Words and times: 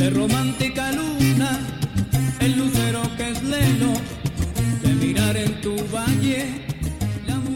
de 0.00 0.08
romántica 0.08 0.92
luna, 0.92 1.60
el 2.40 2.56
lucero 2.56 3.02
que 3.18 3.32
es 3.32 3.42
leno, 3.42 3.92
de 4.82 4.94
mirar 4.94 5.36
en 5.36 5.60
tu 5.60 5.76
valle 5.94 6.69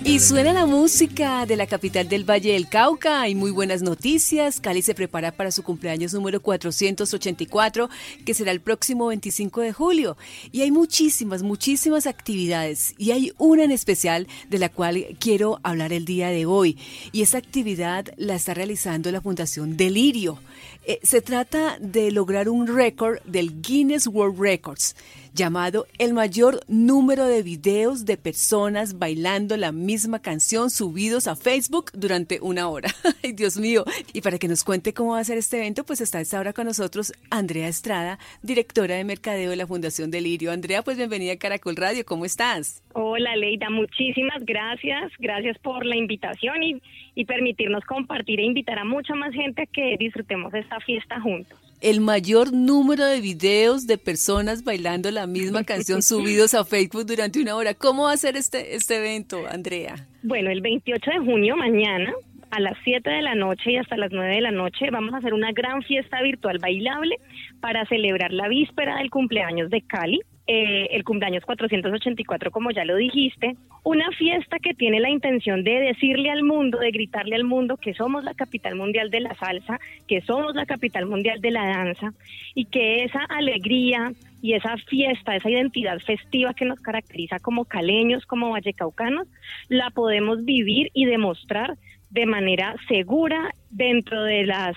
y 0.06 0.20
suena 0.20 0.52
la 0.52 0.66
música 0.66 1.46
de 1.46 1.56
la 1.56 1.66
capital 1.66 2.08
del 2.08 2.28
Valle 2.28 2.52
del 2.52 2.68
Cauca. 2.68 3.22
Hay 3.22 3.34
muy 3.34 3.50
buenas 3.50 3.80
noticias. 3.80 4.60
Cali 4.60 4.82
se 4.82 4.94
prepara 4.94 5.32
para 5.32 5.50
su 5.50 5.62
cumpleaños 5.62 6.12
número 6.12 6.40
484, 6.42 7.88
que 8.26 8.34
será 8.34 8.50
el 8.50 8.60
próximo 8.60 9.06
25 9.06 9.62
de 9.62 9.72
julio. 9.72 10.18
Y 10.52 10.60
hay 10.60 10.70
muchísimas, 10.70 11.42
muchísimas 11.42 12.06
actividades. 12.06 12.94
Y 12.98 13.12
hay 13.12 13.32
una 13.38 13.64
en 13.64 13.70
especial 13.70 14.28
de 14.50 14.58
la 14.58 14.68
cual 14.68 15.06
quiero 15.18 15.58
hablar 15.62 15.92
el 15.94 16.04
día 16.04 16.28
de 16.28 16.44
hoy. 16.44 16.76
Y 17.12 17.22
esa 17.22 17.38
actividad 17.38 18.06
la 18.18 18.34
está 18.34 18.52
realizando 18.52 19.10
la 19.10 19.22
Fundación 19.22 19.78
Delirio. 19.78 20.38
Eh, 20.86 21.00
se 21.02 21.22
trata 21.22 21.78
de 21.80 22.10
lograr 22.10 22.50
un 22.50 22.66
récord 22.66 23.20
del 23.24 23.62
Guinness 23.62 24.06
World 24.06 24.38
Records 24.38 24.94
llamado 25.34 25.86
El 25.98 26.14
mayor 26.14 26.60
número 26.68 27.26
de 27.26 27.42
videos 27.42 28.04
de 28.06 28.16
personas 28.16 28.98
bailando 29.00 29.56
la 29.56 29.72
misma 29.72 30.22
canción 30.22 30.70
subidos 30.70 31.26
a 31.26 31.34
Facebook 31.34 31.90
durante 31.92 32.38
una 32.40 32.68
hora. 32.68 32.88
Ay, 33.22 33.32
Dios 33.32 33.58
mío. 33.58 33.84
Y 34.12 34.20
para 34.20 34.38
que 34.38 34.46
nos 34.46 34.62
cuente 34.62 34.94
cómo 34.94 35.12
va 35.12 35.18
a 35.18 35.24
ser 35.24 35.36
este 35.36 35.58
evento, 35.58 35.84
pues 35.84 36.00
está 36.00 36.20
esta 36.20 36.38
hora 36.38 36.52
con 36.52 36.66
nosotros 36.66 37.12
Andrea 37.30 37.66
Estrada, 37.66 38.18
directora 38.42 38.94
de 38.94 39.04
Mercadeo 39.04 39.50
de 39.50 39.56
la 39.56 39.66
Fundación 39.66 40.12
Delirio. 40.12 40.52
Andrea, 40.52 40.82
pues 40.82 40.96
bienvenida 40.96 41.32
a 41.32 41.38
Caracol 41.38 41.74
Radio. 41.74 42.04
¿Cómo 42.04 42.24
estás? 42.24 42.82
Hola, 42.92 43.34
Leida. 43.34 43.70
Muchísimas 43.70 44.44
gracias. 44.44 45.10
Gracias 45.18 45.58
por 45.58 45.84
la 45.84 45.96
invitación 45.96 46.62
y, 46.62 46.80
y 47.16 47.24
permitirnos 47.24 47.84
compartir 47.86 48.38
e 48.38 48.44
invitar 48.44 48.78
a 48.78 48.84
mucha 48.84 49.16
más 49.16 49.34
gente 49.34 49.62
a 49.62 49.66
que 49.66 49.96
disfrutemos 49.98 50.54
esta 50.54 50.78
fiesta 50.78 51.20
juntos 51.20 51.63
el 51.84 52.00
mayor 52.00 52.54
número 52.54 53.04
de 53.04 53.20
videos 53.20 53.86
de 53.86 53.98
personas 53.98 54.64
bailando 54.64 55.10
la 55.10 55.26
misma 55.26 55.64
canción 55.64 56.02
subidos 56.02 56.54
a 56.54 56.64
Facebook 56.64 57.04
durante 57.04 57.42
una 57.42 57.56
hora. 57.56 57.74
¿Cómo 57.74 58.04
va 58.04 58.12
a 58.12 58.16
ser 58.16 58.36
este, 58.36 58.74
este 58.74 58.96
evento, 58.96 59.46
Andrea? 59.46 59.96
Bueno, 60.22 60.50
el 60.50 60.62
28 60.62 61.10
de 61.10 61.18
junio, 61.18 61.56
mañana, 61.56 62.10
a 62.50 62.60
las 62.60 62.72
7 62.84 63.10
de 63.10 63.20
la 63.20 63.34
noche 63.34 63.72
y 63.72 63.76
hasta 63.76 63.98
las 63.98 64.12
9 64.12 64.34
de 64.34 64.40
la 64.40 64.50
noche, 64.50 64.88
vamos 64.90 65.12
a 65.12 65.18
hacer 65.18 65.34
una 65.34 65.52
gran 65.52 65.82
fiesta 65.82 66.22
virtual 66.22 66.58
bailable 66.58 67.16
para 67.60 67.84
celebrar 67.84 68.32
la 68.32 68.48
víspera 68.48 68.96
del 68.96 69.10
cumpleaños 69.10 69.68
de 69.68 69.82
Cali. 69.82 70.22
Eh, 70.46 70.88
el 70.90 71.04
cumpleaños 71.04 71.42
484, 71.46 72.50
como 72.50 72.70
ya 72.70 72.84
lo 72.84 72.96
dijiste, 72.96 73.56
una 73.82 74.10
fiesta 74.10 74.58
que 74.58 74.74
tiene 74.74 75.00
la 75.00 75.08
intención 75.08 75.64
de 75.64 75.80
decirle 75.80 76.30
al 76.30 76.42
mundo, 76.42 76.78
de 76.78 76.90
gritarle 76.90 77.34
al 77.34 77.44
mundo 77.44 77.78
que 77.78 77.94
somos 77.94 78.24
la 78.24 78.34
capital 78.34 78.74
mundial 78.74 79.10
de 79.10 79.20
la 79.20 79.34
salsa, 79.36 79.80
que 80.06 80.20
somos 80.20 80.54
la 80.54 80.66
capital 80.66 81.06
mundial 81.06 81.40
de 81.40 81.50
la 81.50 81.64
danza 81.64 82.12
y 82.54 82.66
que 82.66 83.04
esa 83.04 83.20
alegría 83.30 84.12
y 84.42 84.52
esa 84.52 84.76
fiesta, 84.76 85.34
esa 85.34 85.48
identidad 85.48 85.98
festiva 86.00 86.52
que 86.52 86.66
nos 86.66 86.78
caracteriza 86.80 87.38
como 87.38 87.64
caleños, 87.64 88.26
como 88.26 88.50
vallecaucanos, 88.50 89.26
la 89.70 89.88
podemos 89.88 90.44
vivir 90.44 90.90
y 90.92 91.06
demostrar 91.06 91.78
de 92.10 92.26
manera 92.26 92.76
segura 92.86 93.54
dentro 93.70 94.22
de 94.24 94.44
las 94.44 94.76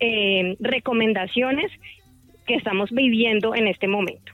eh, 0.00 0.56
recomendaciones 0.60 1.70
que 2.46 2.54
estamos 2.54 2.90
viviendo 2.90 3.54
en 3.54 3.68
este 3.68 3.86
momento. 3.86 4.33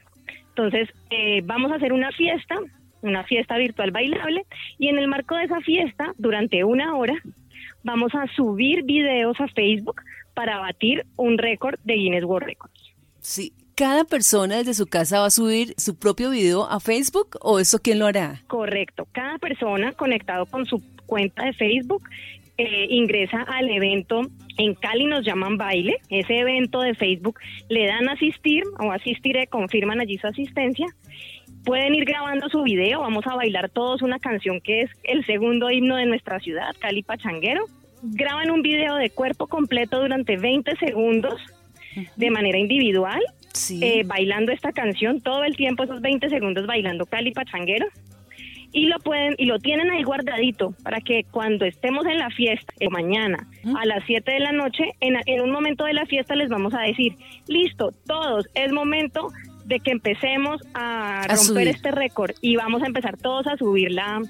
Entonces, 0.50 0.88
eh, 1.10 1.42
vamos 1.44 1.72
a 1.72 1.76
hacer 1.76 1.92
una 1.92 2.12
fiesta, 2.12 2.56
una 3.02 3.24
fiesta 3.24 3.56
virtual 3.56 3.90
bailable, 3.90 4.44
y 4.78 4.88
en 4.88 4.98
el 4.98 5.08
marco 5.08 5.36
de 5.36 5.44
esa 5.44 5.60
fiesta, 5.60 6.12
durante 6.18 6.64
una 6.64 6.96
hora, 6.96 7.14
vamos 7.82 8.14
a 8.14 8.26
subir 8.34 8.84
videos 8.84 9.40
a 9.40 9.48
Facebook 9.48 10.02
para 10.34 10.58
batir 10.58 11.06
un 11.16 11.38
récord 11.38 11.78
de 11.84 11.94
Guinness 11.94 12.24
World 12.24 12.46
Records. 12.46 12.94
Sí, 13.20 13.52
cada 13.74 14.04
persona 14.04 14.58
desde 14.58 14.74
su 14.74 14.86
casa 14.86 15.20
va 15.20 15.26
a 15.26 15.30
subir 15.30 15.74
su 15.78 15.98
propio 15.98 16.30
video 16.30 16.64
a 16.64 16.80
Facebook 16.80 17.38
o 17.40 17.58
eso 17.58 17.78
quién 17.78 17.98
lo 17.98 18.06
hará? 18.06 18.42
Correcto, 18.46 19.06
cada 19.12 19.38
persona 19.38 19.92
conectado 19.92 20.46
con 20.46 20.66
su 20.66 20.82
cuenta 21.06 21.44
de 21.44 21.52
Facebook 21.54 22.02
eh, 22.60 22.86
ingresa 22.90 23.40
al 23.42 23.70
evento 23.70 24.20
en 24.58 24.74
Cali 24.74 25.06
nos 25.06 25.24
llaman 25.24 25.56
baile, 25.56 25.96
ese 26.10 26.40
evento 26.40 26.82
de 26.82 26.94
Facebook, 26.94 27.38
le 27.70 27.86
dan 27.86 28.10
asistir 28.10 28.62
o 28.78 28.92
asistiré, 28.92 29.46
confirman 29.46 30.00
allí 30.00 30.18
su 30.18 30.26
asistencia. 30.26 30.86
Pueden 31.64 31.94
ir 31.94 32.04
grabando 32.04 32.50
su 32.50 32.62
video, 32.62 33.00
vamos 33.00 33.26
a 33.26 33.34
bailar 33.34 33.70
todos 33.70 34.02
una 34.02 34.18
canción 34.18 34.60
que 34.60 34.82
es 34.82 34.90
el 35.04 35.24
segundo 35.24 35.70
himno 35.70 35.96
de 35.96 36.04
nuestra 36.04 36.38
ciudad, 36.40 36.76
Cali 36.78 37.02
Pachanguero. 37.02 37.64
Graban 38.02 38.50
un 38.50 38.60
video 38.60 38.96
de 38.96 39.08
cuerpo 39.08 39.46
completo 39.46 39.98
durante 39.98 40.36
20 40.36 40.76
segundos 40.76 41.40
de 42.16 42.30
manera 42.30 42.58
individual, 42.58 43.22
eh, 43.80 44.02
bailando 44.04 44.52
esta 44.52 44.72
canción 44.72 45.22
todo 45.22 45.44
el 45.44 45.56
tiempo, 45.56 45.84
esos 45.84 46.02
20 46.02 46.28
segundos 46.28 46.66
bailando 46.66 47.06
Cali 47.06 47.32
Pachanguero 47.32 47.86
y 48.72 48.86
lo 48.86 48.98
pueden 48.98 49.34
y 49.38 49.46
lo 49.46 49.58
tienen 49.58 49.90
ahí 49.90 50.02
guardadito 50.02 50.74
para 50.82 51.00
que 51.00 51.24
cuando 51.30 51.64
estemos 51.64 52.06
en 52.06 52.18
la 52.18 52.30
fiesta 52.30 52.72
o 52.86 52.90
mañana 52.90 53.48
a 53.76 53.86
las 53.86 54.04
7 54.06 54.30
de 54.30 54.40
la 54.40 54.52
noche 54.52 54.84
en, 55.00 55.16
en 55.26 55.40
un 55.40 55.50
momento 55.50 55.84
de 55.84 55.94
la 55.94 56.06
fiesta 56.06 56.34
les 56.34 56.48
vamos 56.48 56.74
a 56.74 56.80
decir 56.82 57.16
listo 57.46 57.92
todos 58.06 58.48
es 58.54 58.72
momento 58.72 59.28
de 59.64 59.80
que 59.80 59.92
empecemos 59.92 60.60
a, 60.74 61.26
romper 61.28 61.68
este 61.68 61.90
récord 61.92 62.32
y 62.40 62.56
vamos 62.56 62.82
a 62.82 62.86
empezar 62.86 63.16
todos 63.16 63.46
a 63.46 63.56
subir 63.56 63.92
la, 63.92 64.20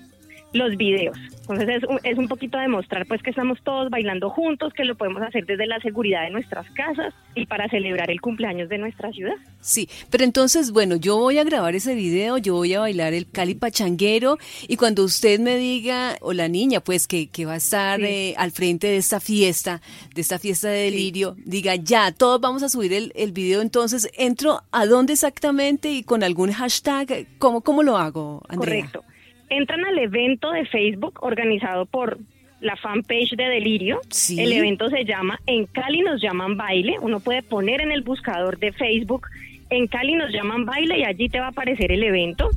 los 0.53 0.77
videos. 0.77 1.17
Entonces 1.43 1.83
es, 1.83 2.13
es 2.13 2.19
un 2.19 2.29
poquito 2.29 2.59
demostrar 2.59 3.07
pues 3.07 3.23
que 3.23 3.31
estamos 3.31 3.59
todos 3.63 3.91
bailando 3.91 4.31
juntos, 4.31 4.73
que 4.73 4.85
lo 4.85 4.97
podemos 4.97 5.23
hacer 5.23 5.47
desde 5.47 5.67
la 5.67 5.81
seguridad 5.81 6.23
de 6.23 6.31
nuestras 6.31 6.69
casas 6.71 7.13
y 7.35 7.47
para 7.47 7.69
celebrar 7.69 8.11
el 8.11 8.21
cumpleaños 8.21 8.69
de 8.69 8.79
nuestra 8.79 9.11
ciudad. 9.13 9.35
Sí, 9.61 9.89
pero 10.11 10.25
entonces, 10.25 10.71
bueno, 10.71 10.97
yo 10.97 11.19
voy 11.19 11.39
a 11.39 11.45
grabar 11.45 11.75
ese 11.75 11.95
video, 11.95 12.39
yo 12.39 12.55
voy 12.55 12.75
a 12.75 12.81
bailar 12.81 13.15
el 13.15 13.29
Cali 13.31 13.55
Pachanguero 13.55 14.39
y 14.69 14.77
cuando 14.77 15.05
usted 15.05 15.41
me 15.41 15.57
diga, 15.57 16.17
o 16.21 16.33
la 16.33 16.49
niña 16.49 16.81
pues 16.81 17.07
que, 17.07 17.29
que 17.29 17.47
va 17.47 17.55
a 17.55 17.57
estar 17.57 18.01
eh, 18.01 18.35
al 18.37 18.53
frente 18.53 18.87
de 18.87 18.97
esta 18.97 19.21
fiesta, 19.21 19.81
de 20.15 20.21
esta 20.21 20.39
fiesta 20.39 20.69
de 20.69 20.85
delirio, 20.85 21.37
diga, 21.45 21.75
ya, 21.75 22.13
todos 22.13 22.41
vamos 22.41 22.63
a 22.63 22.69
subir 22.69 22.93
el, 22.93 23.13
el 23.17 23.33
video, 23.33 23.61
entonces 23.61 24.09
entro 24.17 24.63
a 24.71 24.87
dónde 24.87 25.15
exactamente 25.15 25.91
y 25.91 26.03
con 26.05 26.23
algún 26.23 26.53
hashtag, 26.53 27.27
¿cómo, 27.39 27.61
cómo 27.61 27.83
lo 27.83 27.97
hago, 27.97 28.43
Andrea? 28.49 28.87
Correcto 28.87 29.10
entran 29.51 29.85
al 29.85 29.99
evento 29.99 30.53
de 30.53 30.65
Facebook 30.65 31.19
organizado 31.23 31.85
por 31.85 32.19
la 32.61 32.77
fanpage 32.77 33.37
de 33.37 33.45
Delirio. 33.45 34.01
El 34.37 34.53
evento 34.53 34.89
se 34.89 35.05
llama 35.05 35.39
En 35.47 35.67
Cali 35.67 36.01
nos 36.03 36.21
llaman 36.21 36.57
baile. 36.57 36.97
Uno 37.01 37.21
puede 37.21 37.43
poner 37.43 37.81
en 37.81 37.93
el 37.93 38.03
buscador 38.03 38.59
de 38.59 38.73
Facebook 38.73 39.27
En 39.71 39.87
Cali 39.87 40.15
nos 40.15 40.33
llaman 40.33 40.65
baile 40.65 40.99
y 40.99 41.05
allí 41.05 41.29
te 41.29 41.41
va 41.41 41.47
a 41.47 41.51
aparecer 41.51 41.93
el 41.93 42.03
evento. 42.03 42.51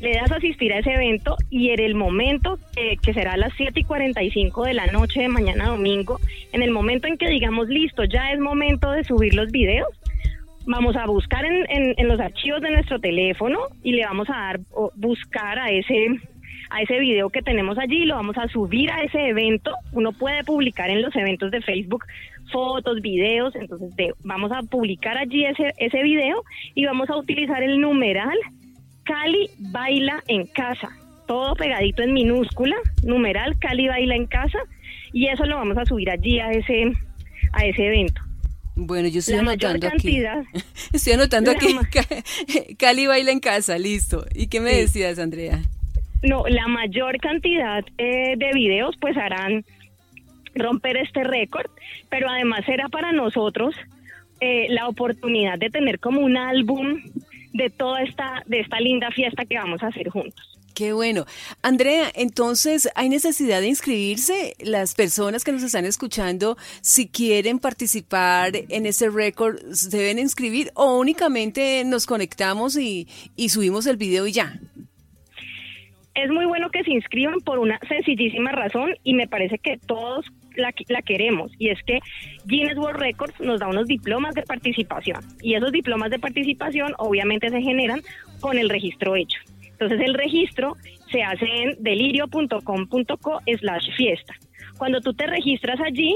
Le 0.00 0.12
das 0.14 0.30
a 0.30 0.36
asistir 0.36 0.74
a 0.74 0.80
ese 0.80 0.92
evento 0.92 1.36
y 1.48 1.70
en 1.70 1.80
el 1.80 1.94
momento 1.94 2.58
que 3.02 3.14
será 3.14 3.32
a 3.32 3.36
las 3.38 3.54
7 3.56 3.80
y 3.80 3.84
45 3.84 4.64
de 4.64 4.74
la 4.74 4.86
noche 4.88 5.22
de 5.22 5.28
mañana 5.28 5.68
domingo, 5.68 6.20
en 6.52 6.62
el 6.62 6.70
momento 6.70 7.06
en 7.06 7.16
que 7.16 7.28
digamos 7.30 7.68
listo, 7.68 8.04
ya 8.04 8.30
es 8.32 8.38
momento 8.38 8.90
de 8.90 9.04
subir 9.04 9.32
los 9.32 9.50
videos, 9.50 9.88
vamos 10.66 10.96
a 10.96 11.06
buscar 11.06 11.44
en, 11.44 11.94
en, 11.96 12.08
los 12.08 12.20
archivos 12.20 12.60
de 12.60 12.70
nuestro 12.70 12.98
teléfono 12.98 13.58
y 13.82 13.92
le 13.92 14.04
vamos 14.04 14.28
a 14.28 14.36
dar 14.36 14.60
buscar 14.96 15.58
a 15.58 15.70
ese 15.70 16.08
a 16.68 16.82
ese 16.82 16.98
video 16.98 17.30
que 17.30 17.42
tenemos 17.42 17.78
allí, 17.78 18.04
lo 18.06 18.16
vamos 18.16 18.36
a 18.38 18.48
subir 18.48 18.90
a 18.90 19.00
ese 19.02 19.28
evento. 19.28 19.72
Uno 19.92 20.10
puede 20.10 20.42
publicar 20.42 20.90
en 20.90 21.00
los 21.00 21.14
eventos 21.14 21.52
de 21.52 21.62
Facebook 21.62 22.04
fotos, 22.50 23.00
videos, 23.02 23.54
entonces 23.56 24.14
vamos 24.24 24.52
a 24.52 24.62
publicar 24.62 25.16
allí 25.16 25.44
ese, 25.44 25.72
ese 25.78 26.02
video 26.02 26.42
y 26.74 26.84
vamos 26.84 27.10
a 27.10 27.16
utilizar 27.16 27.62
el 27.62 27.80
numeral 27.80 28.36
Cali 29.04 29.48
baila 29.58 30.22
en 30.26 30.46
casa, 30.46 30.90
todo 31.26 31.54
pegadito 31.54 32.02
en 32.02 32.12
minúscula, 32.12 32.76
numeral 33.04 33.58
Cali 33.58 33.88
baila 33.88 34.16
en 34.16 34.26
casa 34.26 34.58
y 35.12 35.28
eso 35.28 35.44
lo 35.44 35.56
vamos 35.56 35.78
a 35.78 35.86
subir 35.86 36.10
allí 36.10 36.40
a 36.40 36.50
ese 36.50 36.92
a 37.52 37.64
ese 37.64 37.86
evento. 37.86 38.25
Bueno, 38.76 39.08
yo 39.08 39.20
estoy 39.20 39.36
anotando 39.36 39.88
aquí. 39.88 40.22
Estoy 40.92 41.14
anotando 41.14 41.50
aquí. 41.50 41.74
Cali 42.78 43.06
baila 43.06 43.32
en 43.32 43.40
casa, 43.40 43.78
listo. 43.78 44.26
¿Y 44.34 44.48
qué 44.48 44.60
me 44.60 44.74
decías, 44.74 45.18
Andrea? 45.18 45.62
No, 46.22 46.44
la 46.46 46.68
mayor 46.68 47.18
cantidad 47.18 47.82
eh, 47.96 48.34
de 48.36 48.52
videos 48.52 48.94
pues 49.00 49.16
harán 49.16 49.64
romper 50.54 50.98
este 50.98 51.24
récord, 51.24 51.70
pero 52.10 52.28
además 52.28 52.64
será 52.66 52.88
para 52.88 53.12
nosotros 53.12 53.74
eh, 54.40 54.66
la 54.68 54.88
oportunidad 54.88 55.58
de 55.58 55.70
tener 55.70 55.98
como 55.98 56.20
un 56.20 56.36
álbum 56.36 57.02
de 57.54 57.70
toda 57.70 58.02
esta, 58.02 58.42
de 58.46 58.60
esta 58.60 58.78
linda 58.80 59.10
fiesta 59.10 59.46
que 59.46 59.56
vamos 59.56 59.82
a 59.82 59.86
hacer 59.86 60.10
juntos. 60.10 60.55
Qué 60.76 60.92
bueno. 60.92 61.24
Andrea, 61.62 62.10
entonces, 62.14 62.90
¿hay 62.94 63.08
necesidad 63.08 63.62
de 63.62 63.68
inscribirse? 63.68 64.52
Las 64.62 64.94
personas 64.94 65.42
que 65.42 65.50
nos 65.50 65.62
están 65.62 65.86
escuchando, 65.86 66.58
si 66.82 67.08
quieren 67.08 67.58
participar 67.58 68.52
en 68.68 68.84
ese 68.84 69.08
récord, 69.08 69.58
¿deben 69.90 70.18
inscribir 70.18 70.70
o 70.74 70.98
únicamente 70.98 71.82
nos 71.86 72.04
conectamos 72.04 72.76
y, 72.76 73.08
y 73.36 73.48
subimos 73.48 73.86
el 73.86 73.96
video 73.96 74.26
y 74.26 74.32
ya? 74.32 74.60
Es 76.14 76.30
muy 76.30 76.44
bueno 76.44 76.68
que 76.68 76.84
se 76.84 76.90
inscriban 76.90 77.40
por 77.40 77.58
una 77.58 77.80
sencillísima 77.88 78.52
razón 78.52 78.90
y 79.02 79.14
me 79.14 79.26
parece 79.26 79.56
que 79.56 79.78
todos 79.78 80.26
la, 80.56 80.74
la 80.88 81.00
queremos 81.00 81.52
y 81.58 81.70
es 81.70 81.82
que 81.84 82.00
Guinness 82.44 82.76
World 82.76 83.00
Records 83.00 83.40
nos 83.40 83.60
da 83.60 83.68
unos 83.68 83.86
diplomas 83.86 84.34
de 84.34 84.42
participación 84.42 85.20
y 85.40 85.54
esos 85.54 85.72
diplomas 85.72 86.10
de 86.10 86.18
participación 86.18 86.92
obviamente 86.98 87.48
se 87.48 87.62
generan 87.62 88.02
con 88.40 88.58
el 88.58 88.68
registro 88.68 89.16
hecho. 89.16 89.38
Entonces 89.78 90.00
el 90.00 90.14
registro 90.14 90.76
se 91.10 91.22
hace 91.22 91.46
en 91.46 91.82
delirio.com.co 91.82 93.40
slash 93.58 93.90
fiesta. 93.96 94.34
Cuando 94.78 95.00
tú 95.00 95.12
te 95.14 95.26
registras 95.26 95.80
allí, 95.80 96.14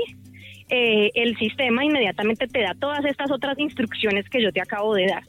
eh, 0.70 1.10
el 1.14 1.36
sistema 1.36 1.84
inmediatamente 1.84 2.46
te 2.46 2.62
da 2.62 2.74
todas 2.74 3.04
estas 3.04 3.30
otras 3.30 3.58
instrucciones 3.58 4.28
que 4.28 4.42
yo 4.42 4.52
te 4.52 4.60
acabo 4.60 4.94
de 4.94 5.06
dar. 5.06 5.24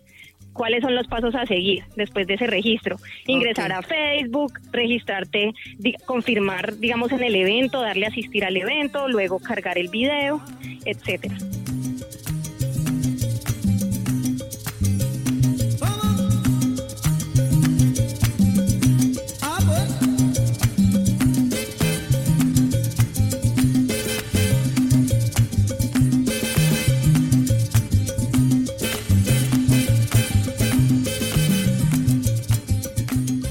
¿Cuáles 0.54 0.82
son 0.82 0.96
los 0.96 1.08
pasos 1.08 1.34
a 1.36 1.46
seguir 1.46 1.84
después 1.96 2.28
de 2.28 2.34
ese 2.34 2.48
registro? 2.48 2.98
Ingresar 3.26 3.72
a 3.72 3.82
Facebook, 3.82 4.54
registrarte, 4.72 5.54
confirmar, 6.06 6.78
digamos, 6.78 7.12
en 7.14 7.24
el 7.24 7.36
evento, 7.36 7.82
darle 7.82 8.06
a 8.06 8.10
asistir 8.10 8.44
al 8.44 8.58
evento, 8.58 9.08
luego 9.08 9.40
cargar 9.40 9.78
el 9.78 9.88
video, 9.88 10.42
etcétera. 10.86 11.36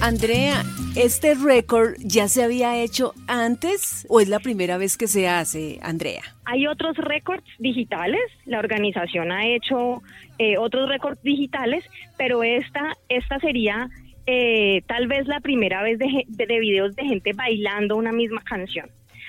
Andrea, 0.03 0.63
¿este 0.97 1.35
récord 1.35 1.93
ya 1.99 2.27
se 2.27 2.43
había 2.43 2.83
hecho 2.83 3.13
antes 3.27 4.07
o 4.09 4.21
es 4.21 4.29
la 4.29 4.41
primera 4.41 4.79
vez 4.79 4.97
que 4.97 5.07
se 5.07 5.29
hace, 5.29 5.79
Andrea? 5.83 6.23
Hay 6.47 6.67
otros 6.67 6.97
récords 6.97 7.45
digitales, 7.59 8.23
la 8.47 8.61
organización 8.61 9.31
ha 9.31 9.47
hecho 9.47 10.03
eh, 10.39 10.57
otros 10.57 10.89
récords 10.89 11.23
digitales, 11.23 11.85
pero 12.17 12.43
esta, 12.43 12.97
esta 13.11 13.39
sería 13.41 13.91
eh, 14.27 14.83
tal 14.87 15.07
vez 15.07 15.29
la 15.29 15.41
primera 15.41 15.83
vez 15.83 15.99
de, 15.99 16.25
de, 16.27 16.61
videos 16.61 16.97
de 16.97 17.05
gente 17.05 17.35
bailando 17.35 17.97
una 17.97 18.13
misma 18.13 18.41
canción. 18.41 18.89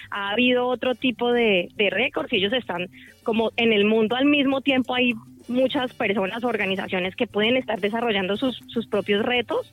Ha 0.09 0.31
habido 0.31 0.67
otro 0.67 0.95
tipo 0.95 1.33
de, 1.33 1.67
de 1.75 1.89
récords 1.89 2.31
ellos 2.31 2.53
están 2.53 2.87
como 3.23 3.51
en 3.57 3.73
el 3.73 3.83
mundo 3.83 4.15
al 4.15 4.25
mismo 4.25 4.61
tiempo 4.61 4.95
hay 4.95 5.15
muchas 5.49 5.93
personas, 5.93 6.45
organizaciones 6.45 7.15
que 7.15 7.27
pueden 7.27 7.57
estar 7.57 7.81
desarrollando 7.81 8.37
sus, 8.37 8.61
sus 8.67 8.87
propios 8.87 9.25
retos 9.25 9.71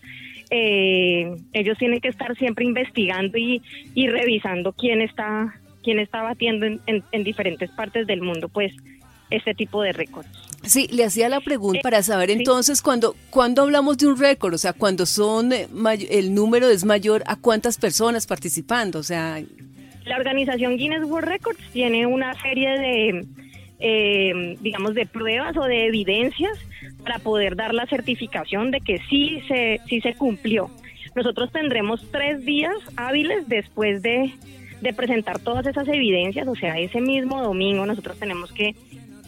eh, 0.51 1.37
ellos 1.53 1.77
tienen 1.79 2.01
que 2.01 2.09
estar 2.09 2.37
siempre 2.37 2.65
investigando 2.65 3.37
y, 3.37 3.63
revisando 3.95 4.73
quién 4.73 5.03
está, 5.03 5.55
quién 5.83 5.99
está 5.99 6.23
batiendo 6.23 6.67
en, 6.67 7.25
diferentes 7.25 7.71
partes 7.71 8.07
del 8.07 8.23
mundo, 8.23 8.49
pues, 8.49 8.73
este 9.31 9.55
tipo 9.55 9.83
de 9.83 9.93
récords. 9.93 10.29
Sí, 10.63 10.89
le 10.91 11.05
hacía 11.05 11.29
la 11.29 11.41
pregunta 11.41 11.81
para 11.83 12.03
saber 12.03 12.31
entonces 12.31 12.83
cuando, 12.83 13.15
cuando 13.31 13.63
hablamos 13.63 13.99
de 13.99 14.07
un 14.07 14.19
récord, 14.19 14.55
o 14.55 14.59
sea, 14.59 14.73
cuando 14.73 15.07
son 15.07 15.53
eh, 15.53 15.69
el 16.11 16.35
número 16.35 16.69
es 16.69 16.85
mayor 16.85 17.23
a 17.27 17.37
cuántas 17.37 17.77
personas 17.77 18.27
participando, 18.27 18.99
o 18.99 19.03
sea. 19.03 19.41
La 20.05 20.17
organización 20.17 20.79
Guinness 20.79 21.05
World 21.05 21.29
Records 21.29 21.61
tiene 21.73 22.07
una 22.07 22.35
serie 22.41 22.71
de, 22.71 23.27
eh, 23.81 24.57
digamos, 24.61 24.95
de 24.95 25.05
pruebas 25.05 25.57
o 25.59 25.65
de 25.65 25.87
evidencias 25.87 26.59
para 27.03 27.19
poder 27.19 27.57
dar 27.57 27.75
la 27.75 27.87
certificación 27.87 28.71
de 28.71 28.81
que 28.81 28.99
sí 29.09 29.43
se, 29.49 29.81
sí 29.87 30.01
se 30.01 30.15
cumplió. 30.15 30.71
Nosotros 31.15 31.51
tendremos 31.53 32.07
tres 32.11 32.45
días 32.45 32.75
hábiles 32.97 33.49
después 33.49 34.03
de, 34.03 34.33
de 34.81 34.93
presentar 34.93 35.39
todas 35.39 35.67
esas 35.67 35.89
evidencias, 35.89 36.47
o 36.47 36.55
sea, 36.55 36.79
ese 36.79 37.01
mismo 37.01 37.43
domingo 37.43 37.87
nosotros 37.87 38.19
tenemos 38.19 38.53
que 38.53 38.75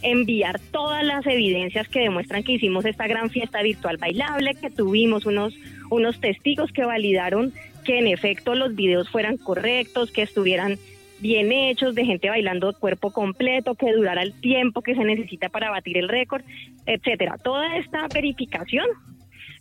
enviar 0.01 0.59
todas 0.71 1.03
las 1.03 1.25
evidencias 1.27 1.87
que 1.87 1.99
demuestran 1.99 2.43
que 2.43 2.53
hicimos 2.53 2.85
esta 2.85 3.07
gran 3.07 3.29
fiesta 3.29 3.61
virtual 3.61 3.97
bailable, 3.97 4.55
que 4.55 4.69
tuvimos 4.69 5.25
unos, 5.25 5.53
unos 5.89 6.19
testigos 6.19 6.71
que 6.71 6.85
validaron 6.85 7.53
que 7.83 7.99
en 7.99 8.07
efecto 8.07 8.55
los 8.55 8.75
videos 8.75 9.09
fueran 9.09 9.37
correctos, 9.37 10.11
que 10.11 10.21
estuvieran 10.21 10.77
bien 11.21 11.51
hechos, 11.51 11.95
de 11.95 12.05
gente 12.05 12.29
bailando 12.29 12.73
cuerpo 12.73 13.11
completo, 13.11 13.75
que 13.75 13.91
durara 13.93 14.21
el 14.21 14.33
tiempo 14.41 14.81
que 14.81 14.95
se 14.95 15.03
necesita 15.03 15.49
para 15.49 15.69
batir 15.69 15.97
el 15.97 16.09
récord, 16.09 16.43
etcétera. 16.85 17.37
Toda 17.37 17.77
esta 17.77 18.07
verificación 18.13 18.87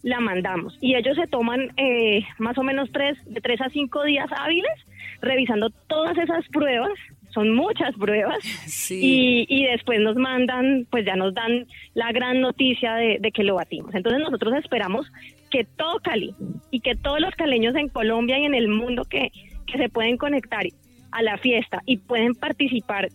la 0.03 0.21
mandamos 0.21 0.79
y 0.81 0.95
ellos 0.95 1.17
se 1.17 1.27
toman 1.27 1.73
eh, 1.77 2.25
más 2.39 2.57
o 2.57 2.63
menos 2.63 2.91
tres, 2.93 3.19
de 3.27 3.41
tres 3.41 3.61
a 3.61 3.69
cinco 3.69 4.03
días 4.05 4.31
hábiles 4.35 4.73
revisando 5.21 5.69
todas 5.89 6.17
esas 6.17 6.49
pruebas 6.49 6.93
son 7.33 7.55
muchas 7.55 7.95
pruebas 7.95 8.39
y, 8.91 9.47
y, 9.49 9.65
después 9.67 10.01
nos 10.01 10.17
mandan, 10.17 10.87
pues 10.91 11.05
ya 11.05 11.17
nos 11.17 11.35
dan 11.35 11.67
la 11.95 12.11
gran 12.13 12.41
noticia 12.41 12.95
de, 12.95 13.19
de, 13.21 13.31
que 13.31 13.45
lo 13.45 13.55
batimos. 13.55 13.95
Entonces 13.95 14.21
nosotros 14.21 14.55
esperamos 14.57 15.07
que 15.51 15.65
todo 15.65 16.01
Cali 16.01 16.35
y 16.71 16.81
que 16.81 16.97
todos 16.97 17.21
los 17.21 17.35
caleños 17.35 17.75
en 17.77 17.89
Colombia 17.89 18.39
y 18.39 18.45
en 18.45 18.55
el 18.55 18.69
mundo 18.69 19.05
que, 19.05 19.31
que 19.67 19.79
se 19.79 19.89
pueden 19.89 20.17
conectar 20.17 20.65
a 21.13 21.23
la 21.23 21.39
fiesta 21.39 21.83
y 21.87 21.99
pueden 21.99 22.35
participar 22.35 23.09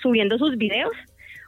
subiendo 0.00 0.38
sus 0.38 0.56
videos, 0.56 0.92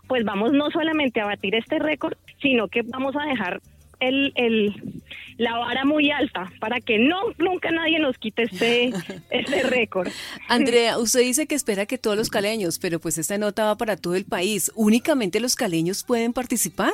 pues 0.06 0.25
vamos 0.25 0.52
no 0.52 0.70
solamente 0.70 1.20
a 1.20 1.26
batir 1.26 1.55
este 1.55 1.78
récord, 1.78 2.17
sino 2.40 2.69
que 2.69 2.82
vamos 2.82 3.14
a 3.17 3.25
dejar 3.26 3.61
el, 4.00 4.32
el, 4.34 5.02
la 5.38 5.58
vara 5.58 5.84
muy 5.84 6.11
alta 6.11 6.50
para 6.61 6.81
que 6.81 6.99
no 6.99 7.17
nunca 7.38 7.70
nadie 7.70 7.99
nos 7.99 8.19
quite 8.19 8.44
este, 8.44 8.93
este 9.31 9.62
récord. 9.62 10.08
Andrea, 10.49 10.99
usted 10.99 11.20
dice 11.20 11.46
que 11.46 11.55
espera 11.55 11.87
que 11.87 11.99
todos 11.99 12.17
los 12.17 12.31
caleños, 12.31 12.78
pero 12.78 13.00
pues 13.00 13.19
esta 13.19 13.38
nota 13.38 13.64
va 13.64 13.76
para 13.76 13.96
todo 13.96 14.14
el 14.14 14.25
país. 14.25 14.70
¿Únicamente 14.75 15.40
los 15.40 15.56
caleños 15.56 16.05
pueden 16.05 16.32
participar? 16.32 16.93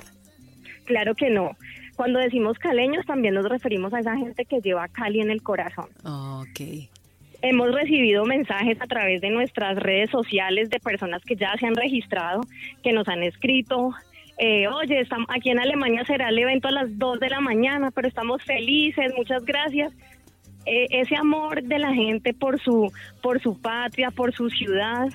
Claro 0.85 1.15
que 1.15 1.31
no. 1.31 1.57
Cuando 1.97 2.19
decimos 2.19 2.59
caleños 2.59 3.05
también 3.07 3.35
nos 3.35 3.49
referimos 3.49 3.93
a 3.93 4.01
esa 4.01 4.17
gente 4.17 4.45
que 4.45 4.61
lleva 4.61 4.89
Cali 4.89 5.21
en 5.21 5.31
el 5.31 5.43
corazón. 5.43 5.87
Ok. 6.05 6.91
Hemos 7.43 7.73
recibido 7.73 8.25
mensajes 8.25 8.81
a 8.81 8.87
través 8.87 9.21
de 9.21 9.31
nuestras 9.31 9.77
redes 9.77 10.11
sociales 10.11 10.71
de 10.71 10.79
personas 10.79 11.23
que 11.25 11.35
ya 11.35 11.53
se 11.59 11.67
han 11.67 11.75
registrado, 11.75 12.43
que 12.83 12.93
nos 12.93 13.09
han 13.09 13.25
escrito. 13.25 13.91
Eh, 14.39 14.69
oye, 14.69 15.01
estamos, 15.01 15.27
aquí 15.29 15.51
en 15.51 15.59
Alemania 15.59 16.05
será 16.05 16.29
el 16.29 16.39
evento 16.39 16.69
a 16.69 16.73
las 16.73 16.99
2 16.99 17.19
de 17.19 17.31
la 17.31 17.41
mañana, 17.41 17.91
pero 17.91 18.07
estamos 18.07 18.43
felices, 18.45 19.13
muchas 19.17 19.45
gracias. 19.45 19.93
Eh, 20.67 20.87
ese 20.91 21.17
amor 21.17 21.65
de 21.65 21.81
la 21.81 21.93
gente 21.93 22.33
por 22.33 22.61
su, 22.61 22.93
por 23.21 23.43
su 23.43 23.61
patria, 23.61 24.13
por 24.13 24.33
su 24.33 24.49
ciudad, 24.49 25.09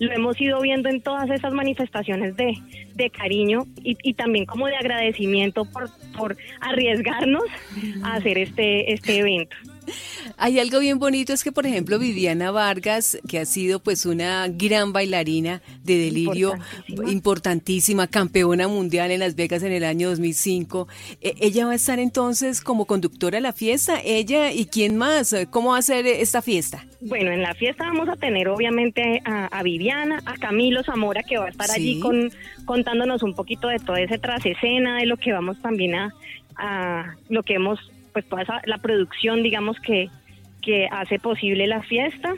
lo 0.00 0.12
hemos 0.12 0.40
ido 0.40 0.60
viendo 0.60 0.88
en 0.88 1.00
todas 1.00 1.30
esas 1.30 1.52
manifestaciones 1.52 2.34
de, 2.36 2.54
de 2.94 3.10
cariño 3.10 3.66
y, 3.84 3.96
y, 4.02 4.14
también 4.14 4.46
como 4.46 4.66
de 4.66 4.74
agradecimiento 4.74 5.64
por, 5.66 5.90
por 6.16 6.36
arriesgarnos 6.60 7.44
a 8.02 8.14
hacer 8.14 8.38
este, 8.38 8.92
este 8.92 9.18
evento. 9.18 9.56
Hay 10.36 10.58
algo 10.58 10.78
bien 10.78 10.98
bonito, 10.98 11.32
es 11.32 11.44
que 11.44 11.52
por 11.52 11.66
ejemplo 11.66 11.98
Viviana 11.98 12.50
Vargas, 12.50 13.18
que 13.28 13.38
ha 13.38 13.44
sido 13.44 13.80
pues 13.80 14.06
una 14.06 14.48
gran 14.48 14.92
bailarina 14.92 15.62
de 15.82 15.98
delirio, 15.98 16.54
importantísima, 17.08 18.06
campeona 18.06 18.68
mundial 18.68 19.10
en 19.10 19.20
Las 19.20 19.34
Vegas 19.34 19.62
en 19.62 19.72
el 19.72 19.84
año 19.84 20.08
2005, 20.10 20.88
e, 21.20 21.34
ella 21.40 21.66
va 21.66 21.72
a 21.72 21.76
estar 21.76 21.98
entonces 21.98 22.60
como 22.60 22.86
conductora 22.86 23.36
de 23.36 23.42
la 23.42 23.52
fiesta, 23.52 24.00
ella 24.04 24.52
y 24.52 24.66
quién 24.66 24.96
más, 24.96 25.34
¿cómo 25.50 25.70
va 25.72 25.78
a 25.78 25.82
ser 25.82 26.06
esta 26.06 26.42
fiesta? 26.42 26.84
Bueno, 27.00 27.30
en 27.30 27.42
la 27.42 27.54
fiesta 27.54 27.84
vamos 27.84 28.08
a 28.08 28.16
tener 28.16 28.48
obviamente 28.48 29.22
a, 29.24 29.62
Viviana, 29.62 30.20
a 30.26 30.34
Camilo 30.34 30.82
Zamora, 30.82 31.22
que 31.22 31.38
va 31.38 31.46
a 31.46 31.50
estar 31.50 31.70
allí 31.70 32.00
con, 32.00 32.30
contándonos 32.66 33.22
un 33.22 33.34
poquito 33.34 33.68
de 33.68 33.78
toda 33.78 34.00
esa 34.00 34.18
tras 34.18 34.44
escena, 34.44 34.98
de 34.98 35.06
lo 35.06 35.16
que 35.16 35.32
vamos 35.32 35.60
también 35.62 35.94
a, 35.94 36.14
a 36.56 37.16
lo 37.28 37.42
que 37.42 37.54
hemos 37.54 37.78
pues 38.12 38.24
toda 38.26 38.44
la 38.64 38.78
producción, 38.78 39.42
digamos, 39.42 39.78
que, 39.80 40.08
que 40.62 40.88
hace 40.90 41.18
posible 41.18 41.66
la 41.66 41.82
fiesta. 41.82 42.34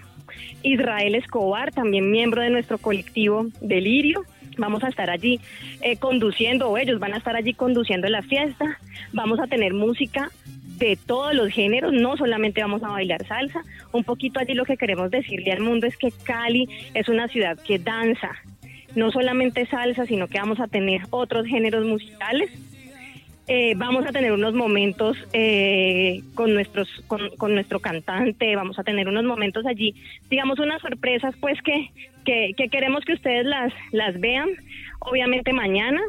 Israel 0.62 1.14
Escobar, 1.14 1.72
también 1.72 2.10
miembro 2.10 2.42
de 2.42 2.50
nuestro 2.50 2.78
colectivo 2.78 3.46
Delirio. 3.60 4.24
Vamos 4.58 4.84
a 4.84 4.88
estar 4.88 5.10
allí 5.10 5.40
eh, 5.80 5.96
conduciendo, 5.96 6.68
o 6.68 6.76
ellos 6.76 6.98
van 7.00 7.14
a 7.14 7.18
estar 7.18 7.36
allí 7.36 7.54
conduciendo 7.54 8.08
la 8.08 8.22
fiesta. 8.22 8.78
Vamos 9.12 9.40
a 9.40 9.46
tener 9.46 9.72
música 9.74 10.30
de 10.78 10.96
todos 10.96 11.34
los 11.34 11.48
géneros, 11.48 11.92
no 11.92 12.16
solamente 12.16 12.60
vamos 12.60 12.82
a 12.82 12.88
bailar 12.88 13.24
salsa. 13.26 13.62
Un 13.92 14.04
poquito 14.04 14.40
allí 14.40 14.54
lo 14.54 14.64
que 14.64 14.76
queremos 14.76 15.10
decirle 15.10 15.52
al 15.52 15.60
mundo 15.60 15.86
es 15.86 15.96
que 15.96 16.10
Cali 16.24 16.68
es 16.94 17.08
una 17.08 17.28
ciudad 17.28 17.58
que 17.58 17.78
danza, 17.78 18.30
no 18.94 19.10
solamente 19.10 19.66
salsa, 19.66 20.06
sino 20.06 20.26
que 20.28 20.38
vamos 20.38 20.60
a 20.60 20.66
tener 20.66 21.02
otros 21.10 21.46
géneros 21.46 21.86
musicales 21.86 22.50
eh, 23.48 23.74
vamos 23.76 24.06
a 24.06 24.12
tener 24.12 24.32
unos 24.32 24.54
momentos 24.54 25.16
eh, 25.32 26.22
con 26.34 26.54
nuestros 26.54 26.88
con, 27.08 27.54
nuestro 27.54 27.80
cantante, 27.80 28.54
vamos 28.54 28.78
a 28.78 28.84
tener 28.84 29.08
unos 29.08 29.24
momentos 29.24 29.66
allí, 29.66 29.94
digamos 30.30 30.60
unas 30.60 30.80
sorpresas 30.80 31.34
pues 31.40 31.60
que, 31.62 31.90
que, 32.24 32.68
queremos 32.68 33.04
que 33.04 33.14
ustedes 33.14 33.44
las, 33.44 33.72
las 33.90 34.18
vean, 34.20 34.48
obviamente 35.00 35.52
mañana. 35.52 36.00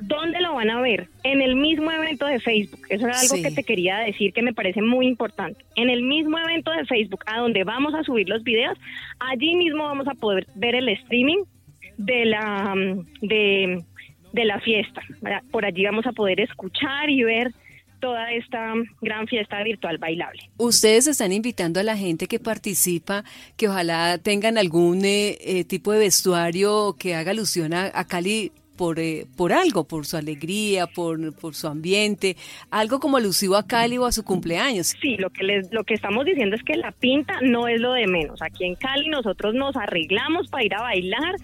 ¿Dónde 0.00 0.40
lo 0.40 0.54
van 0.54 0.70
a 0.70 0.80
ver? 0.80 1.08
En 1.24 1.42
el 1.42 1.56
mismo 1.56 1.90
evento 1.90 2.24
de 2.26 2.38
Facebook. 2.38 2.82
Eso 2.88 3.08
es 3.08 3.32
algo 3.32 3.42
que 3.42 3.50
te 3.50 3.64
quería 3.64 3.98
decir 3.98 4.32
que 4.32 4.42
me 4.42 4.52
parece 4.52 4.80
muy 4.80 5.08
importante. 5.08 5.64
En 5.74 5.90
el 5.90 6.02
mismo 6.02 6.38
evento 6.38 6.70
de 6.70 6.86
Facebook, 6.86 7.24
a 7.26 7.40
donde 7.40 7.64
vamos 7.64 7.94
a 7.94 8.04
subir 8.04 8.28
los 8.28 8.44
videos, 8.44 8.78
allí 9.18 9.56
mismo 9.56 9.82
vamos 9.82 10.06
a 10.06 10.14
poder 10.14 10.46
ver 10.54 10.76
el 10.76 10.88
streaming 10.90 11.38
de 11.96 12.26
la 12.26 12.74
de, 13.20 13.84
de 14.32 14.44
la 14.44 14.60
fiesta. 14.60 15.02
Por 15.50 15.64
allí 15.64 15.84
vamos 15.84 16.06
a 16.06 16.12
poder 16.12 16.40
escuchar 16.40 17.10
y 17.10 17.22
ver 17.24 17.52
toda 18.00 18.32
esta 18.32 18.74
gran 19.00 19.26
fiesta 19.26 19.62
virtual 19.64 19.98
bailable. 19.98 20.40
Ustedes 20.56 21.08
están 21.08 21.32
invitando 21.32 21.80
a 21.80 21.82
la 21.82 21.96
gente 21.96 22.26
que 22.26 22.38
participa 22.38 23.24
que 23.56 23.68
ojalá 23.68 24.18
tengan 24.18 24.56
algún 24.56 25.04
eh, 25.04 25.36
eh, 25.40 25.64
tipo 25.64 25.92
de 25.92 25.98
vestuario 25.98 26.94
que 26.98 27.16
haga 27.16 27.32
alusión 27.32 27.74
a 27.74 28.04
Cali 28.06 28.52
por, 28.78 28.98
eh, 28.98 29.26
por 29.36 29.52
algo, 29.52 29.84
por 29.84 30.06
su 30.06 30.16
alegría, 30.16 30.86
por, 30.86 31.34
por 31.34 31.54
su 31.54 31.66
ambiente, 31.66 32.36
algo 32.70 33.00
como 33.00 33.18
alusivo 33.18 33.56
a 33.56 33.66
Cali 33.66 33.98
o 33.98 34.06
a 34.06 34.12
su 34.12 34.24
cumpleaños. 34.24 34.94
Sí, 35.02 35.16
lo 35.18 35.28
que, 35.28 35.44
les, 35.44 35.70
lo 35.70 35.84
que 35.84 35.94
estamos 35.94 36.24
diciendo 36.24 36.56
es 36.56 36.62
que 36.62 36.76
la 36.76 36.92
pinta 36.92 37.34
no 37.42 37.68
es 37.68 37.80
lo 37.80 37.92
de 37.92 38.06
menos. 38.06 38.40
Aquí 38.40 38.64
en 38.64 38.76
Cali 38.76 39.10
nosotros 39.10 39.54
nos 39.54 39.76
arreglamos 39.76 40.48
para 40.48 40.64
ir 40.64 40.74
a 40.74 40.80
bailar, 40.80 41.34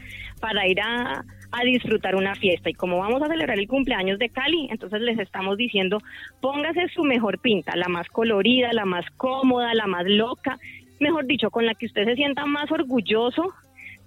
para 0.40 0.66
ir 0.66 0.80
a, 0.80 1.24
a 1.61 1.64
disfrutar 1.64 2.14
una 2.16 2.34
fiesta. 2.34 2.70
Y 2.70 2.75
como 2.75 2.99
vamos 2.99 3.23
a 3.23 3.28
celebrar 3.28 3.58
el 3.58 3.68
cumpleaños 3.68 4.18
de 4.18 4.28
Cali, 4.28 4.68
entonces 4.70 5.00
les 5.00 5.18
estamos 5.18 5.56
diciendo, 5.56 5.99
póngase 6.40 6.88
su 6.88 7.04
mejor 7.04 7.38
pinta, 7.38 7.76
la 7.76 7.88
más 7.88 8.08
colorida, 8.08 8.73
la 8.73 8.84
más 8.84 9.04
cómoda, 9.16 9.75
la 9.75 9.87
más 9.87 10.04
loca, 10.06 10.58
mejor 11.00 11.26
dicho, 11.26 11.50
con 11.50 11.66
la 11.66 11.75
que 11.75 11.87
usted 11.87 12.04
se 12.04 12.16
sienta 12.16 12.46
más 12.46 12.70
orgulloso 12.70 13.52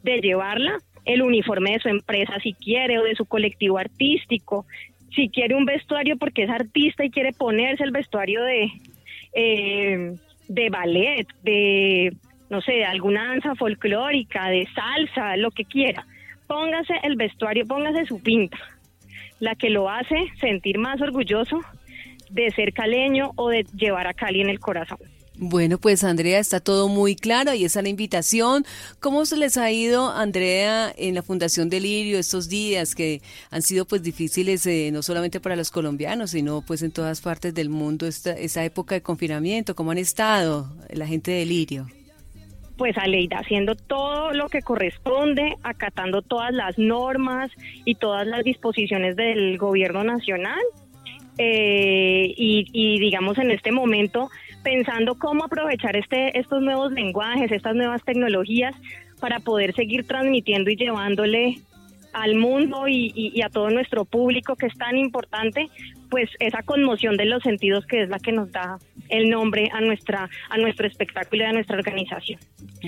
de 0.04 0.20
llevarla 0.20 0.78
el 1.06 1.22
uniforme 1.22 1.72
de 1.72 1.80
su 1.80 1.90
empresa 1.90 2.40
si 2.42 2.54
quiere 2.54 3.00
o 3.00 3.04
de 3.04 3.16
su 3.16 3.26
colectivo 3.26 3.78
artístico, 3.78 4.66
si 5.16 5.30
quiere 5.30 5.56
un 5.56 5.66
vestuario 5.66 6.18
porque 6.18 6.44
es 6.44 6.50
artista 6.50 7.06
y 7.06 7.10
quiere 7.10 7.32
ponerse 7.32 7.84
el 7.84 7.92
vestuario 7.92 8.44
de, 8.44 8.72
eh, 9.34 10.16
de 10.50 10.70
ballet, 10.70 11.28
de, 11.44 12.14
no 12.50 12.62
sé, 12.62 12.74
de 12.74 12.86
alguna 12.86 13.28
danza 13.28 13.56
folclórica, 13.56 14.50
de 14.50 14.68
salsa, 14.74 15.38
lo 15.38 15.52
que 15.52 15.64
quiera. 15.64 16.06
Póngase 16.48 16.94
el 17.04 17.16
vestuario, 17.16 17.66
póngase 17.66 18.06
su 18.06 18.20
pinta, 18.20 18.58
la 19.40 19.56
que 19.56 19.70
lo 19.70 19.90
hace 19.90 20.16
sentir 20.40 20.78
más 20.78 21.02
orgulloso 21.02 21.60
de 22.30 22.50
ser 22.52 22.74
caleño 22.74 23.32
o 23.36 23.50
de 23.50 23.66
llevar 23.76 24.08
a 24.08 24.14
Cali 24.14 24.42
en 24.42 24.50
el 24.50 24.60
corazón. 24.60 24.98
Bueno, 25.40 25.78
pues 25.78 26.04
Andrea, 26.04 26.40
está 26.40 26.60
todo 26.60 26.88
muy 26.88 27.16
claro 27.16 27.54
y 27.54 27.64
esa 27.64 27.80
es 27.80 27.84
la 27.84 27.90
invitación. 27.90 28.66
¿Cómo 29.00 29.24
se 29.28 29.38
les 29.38 29.56
ha 29.58 29.72
ido, 29.72 30.10
Andrea, 30.10 30.92
en 30.98 31.14
la 31.14 31.22
Fundación 31.22 31.70
Delirio 31.70 32.18
estos 32.18 32.50
días 32.50 32.96
que 32.96 33.22
han 33.52 33.62
sido 33.62 33.86
pues 33.86 34.02
difíciles 34.02 34.66
eh, 34.66 34.90
no 34.92 35.04
solamente 35.04 35.40
para 35.40 35.56
los 35.56 35.70
colombianos, 35.70 36.32
sino 36.32 36.64
pues 36.64 36.82
en 36.82 36.90
todas 36.90 37.22
partes 37.22 37.54
del 37.54 37.70
mundo 37.70 38.08
esta, 38.08 38.32
esa 38.32 38.66
época 38.66 38.96
de 38.96 39.04
confinamiento? 39.04 39.76
¿Cómo 39.76 39.92
han 39.92 40.00
estado 40.00 40.76
la 40.90 41.06
gente 41.06 41.30
de 41.30 41.38
Delirio? 41.40 41.88
Pues 42.78 42.98
Aleida, 42.98 43.40
haciendo 43.40 43.76
todo 43.76 44.34
lo 44.34 44.50
que 44.50 44.62
corresponde, 44.62 45.56
acatando 45.64 46.22
todas 46.22 46.54
las 46.54 46.78
normas 46.78 47.50
y 47.86 47.96
todas 47.96 48.28
las 48.28 48.44
disposiciones 48.44 49.16
del 49.16 49.58
gobierno 49.58 50.04
nacional. 50.04 50.60
Eh, 51.40 52.34
y, 52.36 52.66
y 52.74 53.00
digamos 53.00 53.38
en 53.38 53.52
este 53.52 53.72
momento 53.72 54.28
pensando 54.64 55.16
cómo 55.16 55.46
aprovechar 55.46 55.96
este, 55.96 56.38
estos 56.38 56.62
nuevos 56.62 56.92
lenguajes, 56.92 57.52
estas 57.52 57.76
nuevas 57.76 58.04
tecnologías 58.04 58.76
para 59.20 59.40
poder 59.40 59.74
seguir 59.74 60.06
transmitiendo 60.06 60.70
y 60.70 60.76
llevándole 60.76 61.62
al 62.14 62.36
mundo 62.36 62.88
y, 62.88 63.42
a 63.42 63.50
todo 63.50 63.70
nuestro 63.70 64.04
público 64.04 64.56
que 64.56 64.66
es 64.66 64.78
tan 64.78 64.98
importante, 64.98 65.70
pues 66.10 66.30
esa 66.40 66.64
conmoción 66.64 67.16
de 67.16 67.26
los 67.26 67.44
sentidos 67.44 67.86
que 67.86 68.04
es 68.04 68.10
la 68.10 68.20
que 68.20 68.32
nos 68.32 68.52
da 68.52 68.78
el 69.10 69.30
nombre 69.30 69.70
a 69.74 69.82
nuestra 69.82 70.30
a 70.50 70.58
nuestro 70.58 70.88
espectáculo 70.88 71.44
y 71.44 71.46
a 71.46 71.54
nuestra 71.54 71.78
organización. 71.78 72.40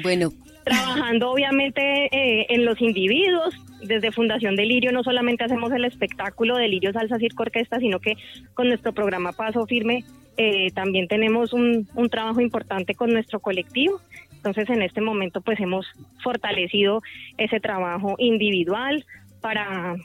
Bueno, 0.04 0.32
trabajando 0.64 1.32
obviamente 1.32 1.82
eh, 2.12 2.46
en 2.50 2.66
los 2.66 2.82
individuos, 2.82 3.56
desde 3.82 4.12
Fundación 4.12 4.56
Delirio 4.56 4.92
no 4.92 5.04
solamente 5.04 5.44
hacemos 5.44 5.72
el 5.72 5.86
espectáculo 5.86 6.58
Delirio 6.58 6.92
Salsa 6.94 7.18
Circo 7.18 7.44
Orquesta, 7.44 7.80
sino 7.80 8.00
que 8.00 8.16
con 8.54 8.68
nuestro 8.68 8.94
programa 8.94 9.34
Paso 9.34 9.66
Firme 9.66 10.04
eh, 10.38 10.72
también 10.72 11.08
tenemos 11.08 11.54
un, 11.54 11.88
un 11.96 12.10
trabajo 12.10 12.42
importante 12.42 12.96
con 12.96 13.12
nuestro 13.12 13.40
colectivo. 13.40 14.00
Entonces 14.34 14.70
en 14.70 14.82
este 14.82 15.02
momento 15.02 15.42
pues 15.42 15.60
hemos 15.60 15.86
fortalecido 16.24 17.02
ese 17.38 17.60
trabajo 17.60 18.16
individual 18.18 19.06
para 19.42 19.96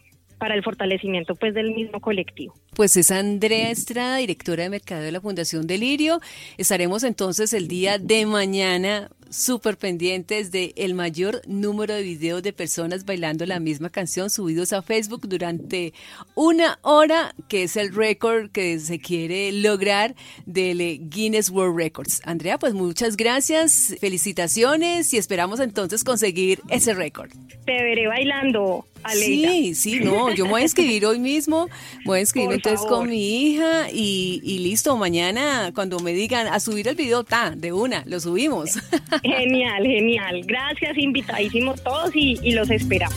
para 0.45 0.57
el 0.57 0.63
fortalecimiento 0.63 1.37
pues 1.37 1.55
del 1.55 1.73
mismo 1.73 2.03
colectivo. 2.03 2.53
Pues 2.77 2.99
es 2.99 3.11
Andrea 3.11 3.71
Estrada, 3.71 4.19
directora 4.19 4.65
de 4.65 4.69
Mercado 4.69 5.01
de 5.01 5.11
la 5.11 5.23
Fundación 5.23 5.67
Delirio. 5.67 6.21
Estaremos 6.59 7.03
entonces 7.03 7.55
el 7.55 7.67
día 7.67 7.97
de 7.97 8.27
mañana 8.27 9.09
súper 9.35 9.77
pendientes 9.77 10.53
de 10.53 10.73
el 10.77 10.95
mayor 10.95 11.43
número 11.47 11.95
de 11.95 12.03
videos 12.03 12.43
de 12.43 12.53
personas 12.53 13.05
bailando 13.05 13.45
la 13.47 13.59
misma 13.59 13.91
canción 13.91 14.31
subidos 14.31 14.73
a 14.73 14.81
Facebook 14.81 15.23
durante 15.29 15.93
una 16.37 16.79
hora, 16.83 17.35
que 17.49 17.65
es 17.65 17.77
el 17.77 17.93
récord 17.93 18.51
que 18.51 18.79
se 18.79 19.01
quiere 19.01 19.51
lograr 19.51 20.15
del 20.47 21.09
Guinness 21.11 21.51
World 21.51 21.77
Records. 21.77 22.23
Andrea, 22.25 22.59
pues 22.59 22.75
muchas 22.75 23.17
gracias, 23.17 23.97
felicitaciones 24.01 25.13
y 25.13 25.17
esperamos 25.17 25.59
entonces 25.59 26.05
conseguir 26.05 26.61
ese 26.69 26.95
récord. 26.95 27.31
Te 27.67 27.83
veré 27.83 28.07
bailando. 28.07 28.87
Sí, 29.13 29.75
sí, 29.75 30.01
no, 30.01 30.33
yo 30.33 30.47
me 30.47 30.53
voy 30.53 30.63
a 30.63 30.65
escribir 30.65 31.05
hoy 31.05 31.19
mismo, 31.19 31.69
voy 32.07 32.21
a 32.21 32.23
escribir 32.23 32.55
entonces 32.55 32.87
con 32.87 33.09
mi 33.09 33.51
hija 33.53 33.91
y, 33.93 34.59
listo, 34.61 34.97
mañana 34.97 35.73
cuando 35.75 35.99
me 36.01 36.13
digan 36.13 36.47
a 36.47 36.59
subir 36.59 36.89
el 36.89 36.95
video, 36.95 37.23
ta, 37.23 37.51
de 37.55 37.73
una, 37.73 38.03
lo 38.07 38.19
subimos. 38.21 38.79
Genial, 39.25 39.83
genial. 39.85 40.43
Gracias, 40.45 40.99
invitadísimos 40.99 41.83
todos 41.83 42.15
y, 42.15 42.39
y 42.43 42.53
los 42.53 42.71
esperamos. 42.71 43.17